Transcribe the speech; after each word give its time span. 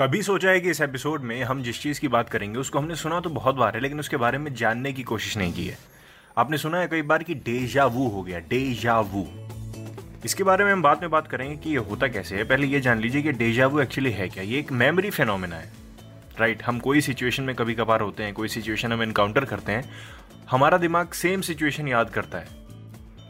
कभी 0.00 0.22
सोचा 0.22 0.50
है 0.50 0.60
कि 0.60 0.70
इस 0.70 0.80
एपिसोड 0.80 1.22
में 1.22 1.42
हम 1.44 1.62
जिस 1.62 1.80
चीज़ 1.82 2.00
की 2.00 2.08
बात 2.08 2.28
करेंगे, 2.28 2.58
उसको 2.58 2.78
हमने 2.78 2.94
सुना 2.96 3.18
तो 3.20 3.30
बहुत 3.30 3.54
बार 3.54 3.74
है, 3.74 3.80
लेकिन 3.80 3.98
उसके 4.00 4.16
बारे 4.16 4.38
में 4.38 4.54
जानने 4.54 4.92
की 4.92 5.02
कोशिश 5.02 5.36
नहीं 5.36 5.52
की 5.52 5.64
है। 5.64 5.76
आपने 6.38 6.58
सुना 6.58 6.78
है 6.78 6.88
कई 6.88 7.02
बार 7.02 7.22
कि 7.22 7.34
डेजा 7.34 7.84
वू 7.86 8.08
हो 8.08 8.22
गया 8.22 8.38
डेजा 8.38 8.98
वू 9.00 9.26
इसके 10.24 10.44
बारे 10.44 10.64
में 10.64 10.72
हम 10.72 10.82
बाद 10.82 11.00
में 11.00 11.10
बात 11.10 11.26
करेंगे 11.26 11.56
कि 11.56 11.70
ये 11.70 11.76
होता 11.76 12.06
कैसे 12.06 12.36
है। 12.36 12.44
पहले 12.44 12.66
ये 12.66 12.80
जान 12.80 13.00
लीजिए 13.00 13.22
कि 13.22 13.32
डेजा 13.32 13.66
वू 13.66 13.80
एक्चुअली 13.80 14.10
है 14.10 14.28
क्या? 14.28 14.42
ये 14.42 14.58
एक 14.58 14.72
मेमोरी 14.72 15.10
फेनोमेना 15.10 15.56
है। 15.56 15.70
राइट 16.38 16.62
हम 16.62 16.78
कोई 16.78 17.00
सिचुएशन 17.00 17.42
में 17.42 17.54
कभी 17.56 17.74
कभार 17.74 18.00
होते 18.00 18.22
हैं, 18.22 18.34
कोई 18.34 18.48
सिचुएशन 18.48 18.92
हम 18.92 19.02
इनकाउंटर 19.02 19.44
करते 19.44 19.72
हैं, 19.72 19.84
हमारा 20.50 20.78
दिमाग 20.78 21.12
सेम 21.12 21.40
सिचुएशन 21.40 21.88
याद 21.88 22.10
करता 22.10 22.38
है। 22.38 22.48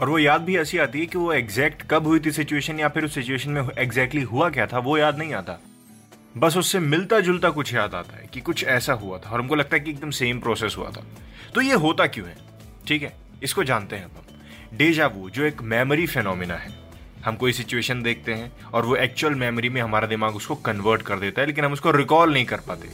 और 0.01 0.09
वो 0.09 0.19
याद 0.19 0.43
भी 0.43 0.57
ऐसी 0.57 0.79
आती 0.79 1.01
है 1.01 1.07
कि 1.07 1.19
वो 1.19 1.33
एग्जैक्ट 1.33 1.83
कब 1.91 2.07
हुई 2.07 2.21
थी 2.21 2.33
सिचुएशन 2.33 2.81
या 2.81 2.89
फिर 2.89 3.05
उस 3.05 3.15
सिचुएशन 3.15 3.51
में 3.51 3.69
एग्जैक्टली 3.79 4.23
हुआ 4.23 4.51
क्या 4.51 4.67
था, 4.67 4.79
वो 4.79 4.99
याद 4.99 5.19
नहीं 5.19 5.35
आता। 5.35 5.61
बस 6.37 6.57
उससे 6.57 6.79
मिलता 6.79 7.21
जुलता 7.21 7.51
कुछ 7.51 7.75
याद 7.75 7.95
आता 7.95 8.17
है 8.17 8.27
कि 8.27 8.41
कुछ 8.41 8.65
ऐसा 8.65 8.93
हुआ 8.93 9.19
था 9.19 9.31
और 9.31 9.41
हमको 9.41 9.55
लगता 9.55 9.77
है 9.77 9.81
कि 9.81 9.91
एकदम 9.91 10.11
सेम 10.11 10.39
प्रोसेस 10.39 10.75
हुआ 10.79 10.91
था। 10.91 11.05
तो 11.55 11.61
ये 11.61 11.75
होता 11.75 12.07
क्यों 12.07 12.29
है? 12.29 12.37
ठीक 12.87 13.03
है, 13.03 13.13
इसको 13.43 13.65
जानते 13.65 13.97
हैं 13.97 14.05
हम। 14.05 14.11
डेजावू 14.77 15.31
जो 15.31 15.45
एक 15.45 15.63
मेमोरी 15.63 16.07
फेनोमिना 16.07 16.55
है। 16.55 16.69
हम 17.25 17.37
कोई 17.37 17.53
सिचुएशन 17.53 18.03
देखते 18.03 18.35
हैं 18.35 18.53
और 18.65 18.85
वो 18.85 18.97
एक्चुअल 18.97 19.35
मेमोरी 19.35 19.69
में 19.69 19.81
हमारा 19.83 20.07
दिमाग 20.07 20.37
उसको 20.37 20.55
कन्वर्ट 20.55 21.03
कर 21.03 21.19
देता 21.19 21.41
है, 21.41 21.47
लेकिन 21.47 21.65
हम 21.65 21.73
उसको 21.73 21.91
रिकॉल 21.91 22.33
नहीं 22.33 22.45
कर 22.45 22.61
पाते। 22.61 22.89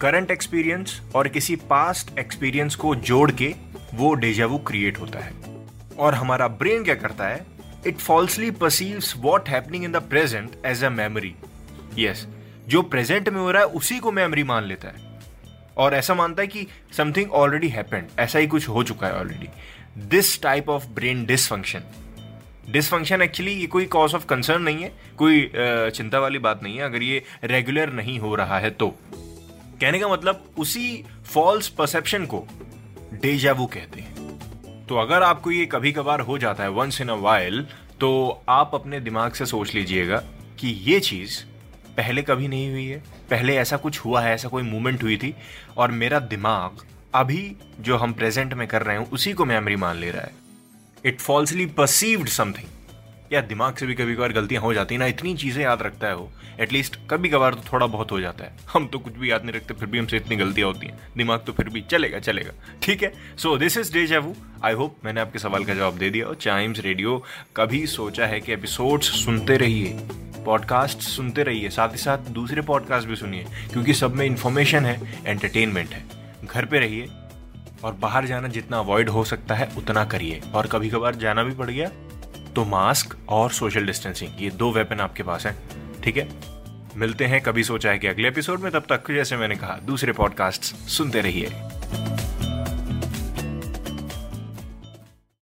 करंट 0.00 0.30
एक्सपीरियंस 0.30 1.00
और 1.14 1.28
किसी 1.28 1.56
पास्ट 1.56 2.18
एक्सपीरियंस 2.18 2.74
को 2.74 2.94
जोड़ 2.94 3.30
के 3.30 3.54
वो 3.94 4.14
डेजावू 4.14 4.58
क्रिएट 4.58 4.98
होता 5.00 5.18
है। 5.18 5.32
और 5.98 6.14
हमारा 6.14 6.48
ब्रेन 6.48 6.84
क्या 6.84 6.94
करता 6.94 7.28
है? 7.28 7.46
It 7.86 7.98
falsely 7.98 8.50
perceives 8.50 9.14
what 9.16 9.48
happening 9.48 9.84
in 9.84 9.92
the 9.92 9.96
present 9.96 10.50
as 10.66 10.84
a 10.84 10.90
memory 10.90 11.34
yes 11.98 12.26
जो 12.68 12.82
प्रेजेंट 12.82 13.28
में 13.28 13.40
हो 13.40 13.50
रहा 13.50 13.62
है, 13.62 13.68
उसी 13.68 13.98
को 13.98 14.12
मेमोरी 14.12 14.42
मान 14.44 14.64
लेता 14.64 14.88
है। 14.88 15.06
और 15.76 15.94
ऐसा 15.94 16.14
मानता 16.14 16.42
है 16.42 16.48
कि 16.48 16.66
समथिंग 16.96 17.32
ऑलरेडी 17.32 17.68
हैपेंड 17.68 18.06
ऐसा 18.18 18.38
ही 18.38 18.46
कुछ 18.46 18.68
हो 18.68 18.82
चुका 18.82 19.06
है 19.06 19.18
already 19.20 19.48
this 20.08 20.40
type 20.42 20.68
of 20.68 20.86
brain 20.86 21.24
dysfunction 21.26 21.82
dysfunction 22.70 23.22
actually 23.22 23.52
ये 23.52 23.66
कोई 23.66 23.84
कॉज 23.86 24.14
ऑफ़ 24.14 24.26
कंसर्न 24.26 24.62
नहीं 24.62 24.82
है, 24.82 24.92
कोई 25.18 25.50
चिंता 25.54 26.18
वाली 26.18 26.38
बात 26.38 26.62
नहीं 26.62 26.76
है, 26.76 26.84
अगर 26.84 27.02
ये 27.02 27.22
रेगुलर 27.44 27.92
नहीं 27.92 28.18
हो 28.18 28.34
रहा 28.34 28.58
है 28.58 28.70
तो। 28.70 28.88
कहने 29.80 29.98
का 29.98 30.08
मतलब 30.08 30.44
उसी 30.58 31.04
फॉल्स 31.26 31.68
परसेप्शन 31.68 32.26
को 32.26 32.46
डेजावू 33.14 33.66
कहते 33.66 34.00
हैं। 34.00 34.86
तो 34.86 34.96
अगर 34.96 35.22
आपको 35.22 35.50
ये 35.50 35.66
कभी 35.66 35.92
कभार 35.92 36.20
हो 36.20 36.38
जाता 36.38 36.62
है 36.62 36.70
वंस 36.70 37.00
इन 37.00 37.08
अ 37.08 37.14
वाइल 37.14 37.66
तो 38.00 38.10
आप 38.48 38.70
अपने 38.74 39.00
दिमाग 39.00 39.32
से 39.32 39.46
सोच 39.46 39.74
लीजिएगा 39.74 40.22
कि 40.58 40.68
ये 40.84 41.00
चीज़ 41.00 41.42
पहले 41.98 42.22
कभी 42.22 42.48
नहीं 42.48 42.70
हुई 42.70 42.86
है। 42.86 43.02
पहले 43.30 43.56
ऐसा 43.56 43.76
कुछ 43.76 43.98
हुआ 43.98 44.20
है, 44.20 44.34
ऐसा 44.34 44.48
कोई 44.48 44.62
मूवमेंट 44.62 45.02
हुई 45.02 45.16
थी। 45.16 45.34
और 45.76 45.90
मेरा 45.90 46.18
दिमाग 46.18 46.84
अभी 47.14 47.56
जो 47.80 47.96
हम 47.96 48.12
प्रेजेंट 48.12 48.54
में 48.54 48.66
कर 48.68 48.82
रहे 48.82 48.98
हैं, 48.98 49.10
उसी 49.10 49.32
को 49.32 49.44
मेमोरी 49.44 49.76
मान 49.76 49.96
ले 49.96 50.10
रहा 50.10 50.22
है। 50.22 50.32
इट 51.04 51.20
फॉल्सली 51.20 51.66
परसीव्ड 51.66 52.28
समथिंग 52.28 53.32
या 53.32 53.40
दिमाग 53.40 53.76
से 53.76 53.86
भी 53.86 53.94
कभी 53.94 54.14
कभार 54.14 54.32
गलतियाँ 54.32 54.62
हो 54.62 54.74
जाती 54.74 54.94
है 54.94 54.98
ना, 54.98 55.06
इतनी 55.06 55.34
चीज़ें 55.34 55.62
याद 55.64 55.82
रखता 55.82 56.06
है 56.06 56.16
वो। 56.16 56.30
एटलीस्ट 56.60 56.96
कभी 57.10 57.28
कभार 57.28 57.54
तो 57.54 57.62
थोड़ा 57.72 57.86
बहुत 57.86 58.12
हो 58.12 58.20
जाता 58.20 58.44
है। 58.44 58.56
हम 58.72 58.86
तो 58.86 58.98
कुछ 58.98 59.12
भी 59.12 59.30
याद 59.30 59.44
नहीं 59.44 59.52
रखते, 59.52 59.74
फिर 59.74 59.88
भी 59.88 59.98
हमसे 59.98 60.16
इतनी 60.16 60.36
गलतियाँ 60.36 60.68
होती 60.68 60.86
हैं। 60.86 60.98
दिमाग 61.16 61.42
तो 61.46 61.52
फिर 61.52 61.68
भी 61.68 61.80
चलेगा 61.80 62.18
चलेगा। 62.18 62.52
ठीक 62.82 63.02
है? 63.02 63.12
सो 63.38 63.56
दिस 63.56 63.76
इज़ 63.76 63.92
डे 63.92 64.06
जेवू 64.06 64.34
आई 64.64 64.72
होप 64.72 64.96
मैंने 65.04 65.20
आपके 65.20 65.38
सवाल 65.38 65.64
का 65.64 65.74
जवाब 65.74 65.98
दे 65.98 66.10
दिया। 66.10 66.26
और 66.26 66.34
चाइम्स 66.34 66.80
रेडियो 66.80 67.22
कभी 67.56 67.86
सोचा 67.86 68.26
है 68.26 68.40
कि 68.40 68.52
एपिसोड्स 68.52 69.24
सुनते 69.24 69.56
रहिए। 69.56 69.98
पॉडकास्ट 70.44 70.98
सुनते 70.98 71.42
रहिए, 71.42 71.68
साथ 71.68 71.88
ही 71.88 71.98
साथ 71.98 72.30
दूसरे 72.30 72.62
पॉडकास्ट 72.62 73.08
भी 73.08 73.16
सुनिए, 73.16 73.46
क्योंकि 73.72 73.94
सब 73.94 74.14
में 74.14 74.24
इंफॉर्मेशन 74.26 74.86
है 74.86 75.20
एंटरटेनमेंट 75.26 75.90
है। 75.90 76.04
घर 76.44 76.64
पे 76.64 76.78
रहिए 76.78 77.08
और 77.84 77.92
बाहर 77.92 78.26
जाना 78.26 78.48
जितना 78.48 78.78
अवॉइड 78.78 79.08
हो 79.08 79.24
सकता 79.24 79.54
है, 79.54 79.68
उतना 79.76 80.04
करिए। 80.04 80.40
और 80.54 80.66
कभी 80.66 80.90
कभार 80.90 81.14
जाना 81.14 81.42
भी 81.42 81.54
पड़ 81.54 81.70
गया 81.70 81.90
तो 82.54 82.64
मास्क 82.64 83.16
और 83.28 83.50
सोशल 83.50 83.86
डिस्टेंसिंग 83.86 84.42
ये 84.42 84.50
दो 84.50 84.70
वेपन 84.72 85.00
आपके 85.00 85.22
पास 85.22 85.46
हैं। 85.46 85.56
ठीक 86.02 86.16
है? 86.16 86.28
मिलते 86.96 87.24
हैं 87.24 87.40
कभी 87.40 87.62
सोचा 87.64 87.90
है 87.90 87.98
कि 87.98 88.06
अगले 88.06 88.28
एपिसोड 88.28 88.60
में, 88.60 88.70
तब 88.72 88.86
तक 88.92 89.10
जैसे 89.10 89.36
मैंने 89.36 89.56
कहा, 89.56 89.78
दूसरे 89.86 90.12
पॉडकास्ट 90.12 90.62
सुनते 90.62 91.20
रहिए। 91.20 91.50